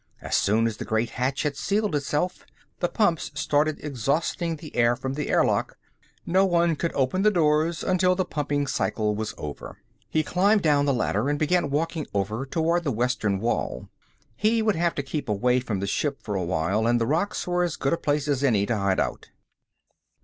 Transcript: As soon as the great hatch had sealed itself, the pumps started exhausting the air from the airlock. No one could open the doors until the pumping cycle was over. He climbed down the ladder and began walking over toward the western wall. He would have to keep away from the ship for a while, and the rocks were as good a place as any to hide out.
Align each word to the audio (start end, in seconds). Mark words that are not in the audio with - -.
As 0.19 0.35
soon 0.35 0.65
as 0.65 0.77
the 0.77 0.83
great 0.83 1.11
hatch 1.11 1.43
had 1.43 1.55
sealed 1.55 1.93
itself, 1.93 2.43
the 2.79 2.89
pumps 2.89 3.29
started 3.35 3.77
exhausting 3.83 4.55
the 4.55 4.75
air 4.75 4.95
from 4.95 5.13
the 5.13 5.29
airlock. 5.29 5.77
No 6.25 6.43
one 6.43 6.75
could 6.75 6.91
open 6.95 7.21
the 7.21 7.29
doors 7.29 7.83
until 7.83 8.15
the 8.15 8.25
pumping 8.25 8.65
cycle 8.65 9.13
was 9.13 9.35
over. 9.37 9.77
He 10.09 10.23
climbed 10.23 10.63
down 10.63 10.85
the 10.85 10.91
ladder 10.95 11.29
and 11.29 11.37
began 11.37 11.69
walking 11.69 12.07
over 12.15 12.47
toward 12.47 12.83
the 12.83 12.91
western 12.91 13.37
wall. 13.37 13.89
He 14.35 14.63
would 14.63 14.75
have 14.75 14.95
to 14.95 15.03
keep 15.03 15.29
away 15.29 15.59
from 15.59 15.81
the 15.81 15.85
ship 15.85 16.23
for 16.23 16.33
a 16.33 16.43
while, 16.43 16.87
and 16.87 16.99
the 16.99 17.05
rocks 17.05 17.45
were 17.45 17.63
as 17.63 17.75
good 17.75 17.93
a 17.93 17.97
place 17.97 18.27
as 18.27 18.43
any 18.43 18.65
to 18.65 18.75
hide 18.75 18.99
out. 18.99 19.29